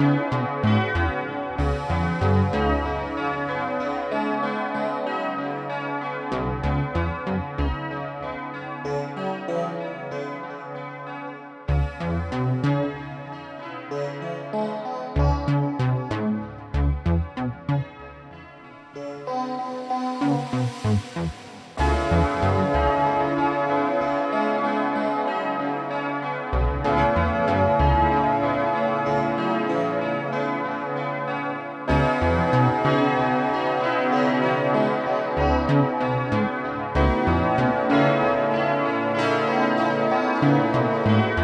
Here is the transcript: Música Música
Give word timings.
Música 0.00 1.03
Música 40.74 41.43